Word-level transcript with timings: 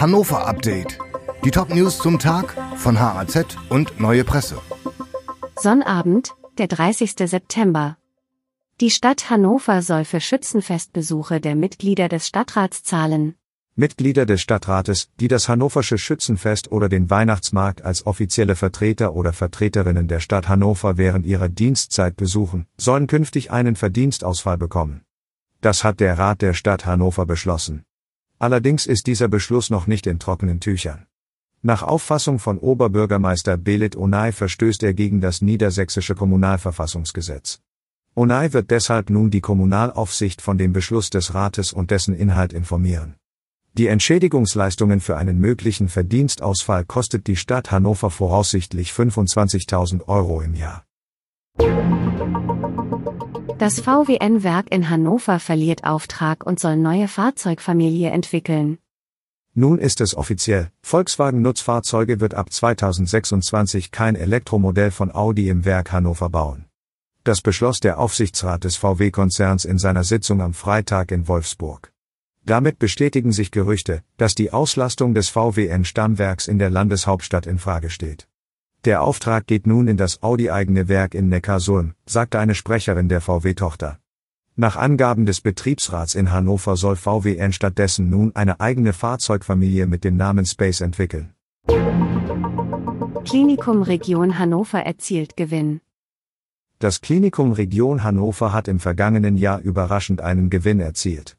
Hannover 0.00 0.46
Update. 0.46 0.96
Die 1.44 1.50
Top-News 1.50 1.98
zum 1.98 2.20
Tag 2.20 2.54
von 2.76 3.00
HAZ 3.00 3.56
und 3.68 3.98
Neue 3.98 4.22
Presse. 4.22 4.60
Sonnabend, 5.56 6.36
der 6.56 6.68
30. 6.68 7.14
September. 7.28 7.96
Die 8.80 8.90
Stadt 8.90 9.28
Hannover 9.28 9.82
soll 9.82 10.04
für 10.04 10.20
Schützenfestbesuche 10.20 11.40
der 11.40 11.56
Mitglieder 11.56 12.08
des 12.08 12.28
Stadtrats 12.28 12.84
zahlen. 12.84 13.34
Mitglieder 13.74 14.24
des 14.24 14.40
Stadtrates, 14.40 15.08
die 15.18 15.26
das 15.26 15.48
Hannoversche 15.48 15.98
Schützenfest 15.98 16.70
oder 16.70 16.88
den 16.88 17.10
Weihnachtsmarkt 17.10 17.82
als 17.82 18.06
offizielle 18.06 18.54
Vertreter 18.54 19.14
oder 19.14 19.32
Vertreterinnen 19.32 20.06
der 20.06 20.20
Stadt 20.20 20.48
Hannover 20.48 20.96
während 20.96 21.26
ihrer 21.26 21.48
Dienstzeit 21.48 22.14
besuchen, 22.16 22.68
sollen 22.76 23.08
künftig 23.08 23.50
einen 23.50 23.74
Verdienstausfall 23.74 24.58
bekommen. 24.58 25.02
Das 25.60 25.82
hat 25.82 25.98
der 25.98 26.16
Rat 26.16 26.40
der 26.40 26.54
Stadt 26.54 26.86
Hannover 26.86 27.26
beschlossen. 27.26 27.82
Allerdings 28.38 28.86
ist 28.86 29.06
dieser 29.06 29.28
Beschluss 29.28 29.68
noch 29.70 29.86
nicht 29.86 30.06
in 30.06 30.18
trockenen 30.18 30.60
Tüchern. 30.60 31.06
Nach 31.60 31.82
Auffassung 31.82 32.38
von 32.38 32.58
Oberbürgermeister 32.58 33.56
Belit 33.56 33.96
Onay 33.96 34.30
verstößt 34.30 34.84
er 34.84 34.94
gegen 34.94 35.20
das 35.20 35.42
niedersächsische 35.42 36.14
Kommunalverfassungsgesetz. 36.14 37.60
Onay 38.14 38.52
wird 38.52 38.70
deshalb 38.70 39.10
nun 39.10 39.30
die 39.30 39.40
Kommunalaufsicht 39.40 40.40
von 40.40 40.56
dem 40.56 40.72
Beschluss 40.72 41.10
des 41.10 41.34
Rates 41.34 41.72
und 41.72 41.90
dessen 41.90 42.14
Inhalt 42.14 42.52
informieren. 42.52 43.16
Die 43.74 43.88
Entschädigungsleistungen 43.88 45.00
für 45.00 45.16
einen 45.16 45.38
möglichen 45.38 45.88
Verdienstausfall 45.88 46.84
kostet 46.84 47.26
die 47.26 47.36
Stadt 47.36 47.70
Hannover 47.70 48.10
voraussichtlich 48.10 48.90
25.000 48.90 50.06
Euro 50.06 50.40
im 50.40 50.54
Jahr. 50.54 50.84
Das 53.58 53.80
VWN-Werk 53.80 54.70
in 54.70 54.88
Hannover 54.88 55.40
verliert 55.40 55.82
Auftrag 55.82 56.46
und 56.46 56.60
soll 56.60 56.76
neue 56.76 57.08
Fahrzeugfamilie 57.08 58.08
entwickeln. 58.08 58.78
Nun 59.52 59.80
ist 59.80 60.00
es 60.00 60.14
offiziell, 60.14 60.70
Volkswagen 60.80 61.42
Nutzfahrzeuge 61.42 62.20
wird 62.20 62.34
ab 62.34 62.52
2026 62.52 63.90
kein 63.90 64.14
Elektromodell 64.14 64.92
von 64.92 65.12
Audi 65.12 65.48
im 65.48 65.64
Werk 65.64 65.90
Hannover 65.90 66.30
bauen. 66.30 66.66
Das 67.24 67.40
beschloss 67.40 67.80
der 67.80 67.98
Aufsichtsrat 67.98 68.62
des 68.62 68.76
VW-Konzerns 68.76 69.64
in 69.64 69.78
seiner 69.78 70.04
Sitzung 70.04 70.40
am 70.40 70.54
Freitag 70.54 71.10
in 71.10 71.26
Wolfsburg. 71.26 71.92
Damit 72.44 72.78
bestätigen 72.78 73.32
sich 73.32 73.50
Gerüchte, 73.50 74.04
dass 74.18 74.36
die 74.36 74.52
Auslastung 74.52 75.14
des 75.14 75.30
VWN-Stammwerks 75.30 76.46
in 76.46 76.60
der 76.60 76.70
Landeshauptstadt 76.70 77.48
in 77.48 77.58
Frage 77.58 77.90
steht. 77.90 78.27
Der 78.88 79.02
Auftrag 79.02 79.46
geht 79.46 79.66
nun 79.66 79.86
in 79.86 79.98
das 79.98 80.22
Audi-eigene 80.22 80.88
Werk 80.88 81.14
in 81.14 81.28
Neckarsulm, 81.28 81.92
sagte 82.06 82.38
eine 82.38 82.54
Sprecherin 82.54 83.10
der 83.10 83.20
VW-Tochter. 83.20 83.98
Nach 84.56 84.76
Angaben 84.76 85.26
des 85.26 85.42
Betriebsrats 85.42 86.14
in 86.14 86.32
Hannover 86.32 86.74
soll 86.74 86.96
VWN 86.96 87.52
stattdessen 87.52 88.08
nun 88.08 88.34
eine 88.34 88.60
eigene 88.60 88.94
Fahrzeugfamilie 88.94 89.86
mit 89.86 90.04
dem 90.04 90.16
Namen 90.16 90.46
Space 90.46 90.80
entwickeln. 90.80 91.34
Klinikum 93.26 93.82
Region 93.82 94.38
Hannover 94.38 94.80
erzielt 94.80 95.36
Gewinn. 95.36 95.82
Das 96.78 97.02
Klinikum 97.02 97.52
Region 97.52 98.02
Hannover 98.02 98.54
hat 98.54 98.68
im 98.68 98.80
vergangenen 98.80 99.36
Jahr 99.36 99.60
überraschend 99.60 100.22
einen 100.22 100.48
Gewinn 100.48 100.80
erzielt. 100.80 101.37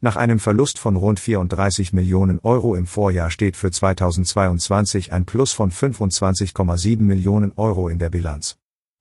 Nach 0.00 0.14
einem 0.14 0.38
Verlust 0.38 0.78
von 0.78 0.94
rund 0.94 1.18
34 1.18 1.92
Millionen 1.92 2.38
Euro 2.44 2.76
im 2.76 2.86
Vorjahr 2.86 3.32
steht 3.32 3.56
für 3.56 3.72
2022 3.72 5.12
ein 5.12 5.24
Plus 5.24 5.50
von 5.52 5.72
25,7 5.72 7.00
Millionen 7.00 7.50
Euro 7.56 7.88
in 7.88 7.98
der 7.98 8.08
Bilanz. 8.08 8.58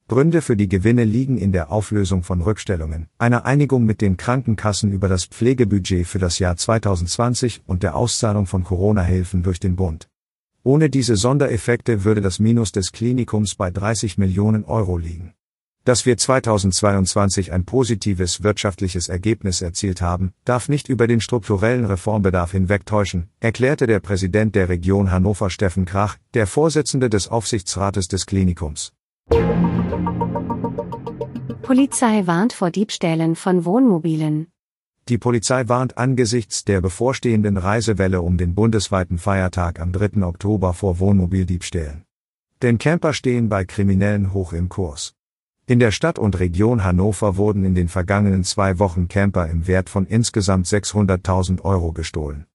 Gründe 0.08 0.42
für 0.42 0.58
die 0.58 0.68
Gewinne 0.68 1.04
liegen 1.04 1.38
in 1.38 1.52
der 1.52 1.72
Auflösung 1.72 2.24
von 2.24 2.42
Rückstellungen, 2.42 3.10
einer 3.20 3.46
Einigung 3.46 3.86
mit 3.86 4.02
den 4.02 4.18
Krankenkassen 4.18 4.92
über 4.92 5.08
das 5.08 5.26
Pflegebudget 5.26 6.08
für 6.08 6.18
das 6.18 6.40
Jahr 6.40 6.58
2020 6.58 7.62
und 7.68 7.84
der 7.84 7.96
Auszahlung 7.96 8.48
von 8.48 8.64
Corona-Hilfen 8.64 9.44
durch 9.44 9.60
den 9.60 9.76
Bund. 9.76 10.10
Ohne 10.64 10.90
diese 10.90 11.16
Sondereffekte 11.16 12.06
würde 12.06 12.22
das 12.22 12.40
Minus 12.40 12.72
des 12.72 12.92
Klinikums 12.92 13.54
bei 13.54 13.70
30 13.70 14.18
Millionen 14.18 14.66
Euro 14.66 14.98
liegen. 14.98 15.37
Dass 15.88 16.06
wir 16.06 16.18
2022 16.18 17.54
ein 17.54 17.64
positives 17.64 18.44
wirtschaftliches 18.44 19.08
Ergebnis 19.08 19.62
erzielt 19.62 20.02
haben, 20.02 20.34
darf 20.44 20.68
nicht 20.68 20.90
über 20.90 21.08
den 21.08 21.22
strukturellen 21.22 21.86
Reformbedarf 21.86 22.52
hinwegtäuschen, 22.52 23.30
erklärte 23.40 23.88
der 23.88 24.02
Präsident 24.02 24.54
der 24.56 24.68
Region 24.68 25.12
Hannover 25.12 25.50
Steffen 25.50 25.86
Krach, 25.86 26.18
der 26.34 26.46
Vorsitzende 26.46 27.10
des 27.10 27.30
Aufsichtsrates 27.30 28.10
des 28.10 28.26
Klinikums. 28.26 28.92
Polizei 31.62 32.28
warnt 32.28 32.52
vor 32.52 32.70
Diebstählen 32.70 33.38
von 33.38 33.64
Wohnmobilen. 33.64 34.48
Die 35.08 35.18
Polizei 35.18 35.70
warnt 35.70 35.98
angesichts 35.98 36.66
der 36.66 36.82
bevorstehenden 36.82 37.56
Reisewelle 37.56 38.22
um 38.22 38.38
den 38.38 38.56
bundesweiten 38.56 39.18
Feiertag 39.18 39.80
am 39.80 39.94
3. 39.94 40.24
Oktober 40.24 40.74
vor 40.74 41.00
Wohnmobildiebstählen. 41.00 42.04
Denn 42.62 42.78
Camper 42.78 43.14
stehen 43.14 43.48
bei 43.48 43.64
Kriminellen 43.64 44.34
hoch 44.34 44.52
im 44.52 44.68
Kurs. 44.68 45.14
In 45.70 45.80
der 45.80 45.92
Stadt 45.92 46.18
und 46.18 46.40
Region 46.40 46.86
Hannover 46.86 47.36
wurden 47.36 47.66
in 47.66 47.76
den 47.76 47.90
vergangenen 47.90 48.46
zwei 48.46 48.80
Wochen 48.80 49.10
Camper 49.10 49.50
im 49.50 49.68
Wert 49.68 49.90
von 49.90 50.06
insgesamt 50.06 50.66
600.000 50.66 51.62
Euro 51.66 51.92
gestohlen. 51.92 52.46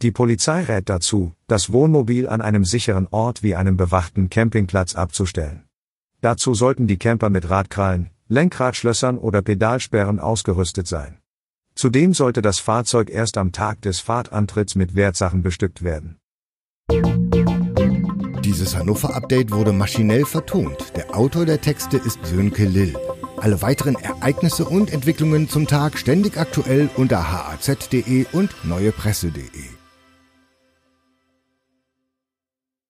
Die 0.00 0.10
Polizei 0.10 0.62
rät 0.62 0.88
dazu, 0.88 1.34
das 1.46 1.74
Wohnmobil 1.74 2.26
an 2.26 2.40
einem 2.40 2.64
sicheren 2.64 3.06
Ort 3.10 3.42
wie 3.42 3.54
einem 3.54 3.76
bewachten 3.76 4.30
Campingplatz 4.30 4.94
abzustellen. 4.94 5.64
Dazu 6.22 6.54
sollten 6.54 6.86
die 6.86 6.96
Camper 6.96 7.28
mit 7.28 7.50
Radkrallen, 7.50 8.08
Lenkradschlössern 8.28 9.18
oder 9.18 9.42
Pedalsperren 9.42 10.18
ausgerüstet 10.18 10.86
sein. 10.86 11.18
Zudem 11.74 12.14
sollte 12.14 12.40
das 12.40 12.60
Fahrzeug 12.60 13.10
erst 13.10 13.36
am 13.36 13.52
Tag 13.52 13.82
des 13.82 14.00
Fahrtantritts 14.00 14.74
mit 14.74 14.94
Wertsachen 14.94 15.42
bestückt 15.42 15.84
werden. 15.84 16.16
Dieses 18.44 18.76
Hannover-Update 18.76 19.52
wurde 19.52 19.72
maschinell 19.72 20.26
vertont. 20.26 20.76
Der 20.96 21.16
Autor 21.16 21.46
der 21.46 21.62
Texte 21.62 21.96
ist 21.96 22.18
Sönke 22.26 22.66
Lill. 22.66 22.94
Alle 23.38 23.62
weiteren 23.62 23.94
Ereignisse 23.94 24.66
und 24.66 24.92
Entwicklungen 24.92 25.48
zum 25.48 25.66
Tag 25.66 25.96
ständig 25.96 26.36
aktuell 26.36 26.90
unter 26.96 27.32
haz.de 27.32 28.26
und 28.32 28.50
neuepresse.de. 28.64 29.73